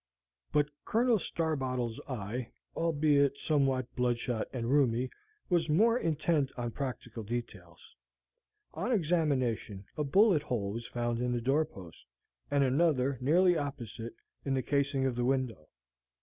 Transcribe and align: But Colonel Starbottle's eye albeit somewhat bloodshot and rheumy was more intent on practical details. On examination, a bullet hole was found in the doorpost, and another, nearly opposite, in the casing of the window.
But 0.51 0.71
Colonel 0.83 1.19
Starbottle's 1.19 2.01
eye 2.09 2.49
albeit 2.75 3.37
somewhat 3.37 3.95
bloodshot 3.95 4.47
and 4.51 4.65
rheumy 4.67 5.11
was 5.47 5.69
more 5.69 5.95
intent 5.95 6.51
on 6.57 6.71
practical 6.71 7.21
details. 7.21 7.95
On 8.73 8.91
examination, 8.91 9.85
a 9.95 10.03
bullet 10.03 10.41
hole 10.41 10.71
was 10.71 10.87
found 10.87 11.19
in 11.21 11.33
the 11.33 11.39
doorpost, 11.39 12.07
and 12.49 12.63
another, 12.63 13.19
nearly 13.21 13.55
opposite, 13.55 14.15
in 14.43 14.55
the 14.55 14.63
casing 14.63 15.05
of 15.05 15.15
the 15.15 15.23
window. 15.23 15.69